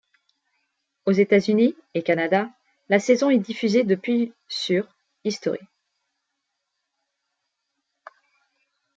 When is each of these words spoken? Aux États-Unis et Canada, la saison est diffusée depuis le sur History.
Aux 1.05 1.11
États-Unis 1.11 1.75
et 1.93 2.01
Canada, 2.01 2.49
la 2.89 2.97
saison 2.97 3.29
est 3.29 3.37
diffusée 3.37 3.83
depuis 3.83 4.25
le 4.25 4.31
sur 4.47 4.87
History. 5.25 5.59